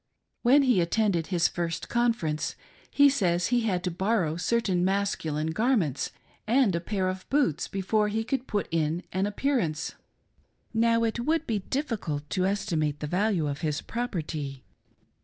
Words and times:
When 0.41 0.63
he 0.63 0.81
attended 0.81 1.27
his 1.27 1.47
first 1.47 1.87
Conference, 1.87 2.55
he 2.89 3.07
says 3.07 3.49
he 3.49 3.59
had 3.61 3.83
to 3.83 3.91
borrow 3.91 4.35
certain 4.35 4.83
mascu 4.83 5.31
line 5.31 5.51
garments 5.51 6.09
and 6.47 6.73
a 6.75 6.79
pair 6.81 7.07
of 7.07 7.29
boots 7.29 7.67
before 7.67 8.07
he 8.07 8.23
could 8.23 8.47
put 8.47 8.67
in 8.71 9.03
an 9.13 9.27
appearance. 9.27 9.93
Now 10.73 11.03
it 11.03 11.19
would 11.19 11.45
be 11.45 11.59
difficult 11.59 12.27
to 12.31 12.47
estimate 12.47 12.99
the 12.99 13.05
value 13.05 13.45
of 13.47 13.61
his.property. 13.61 14.63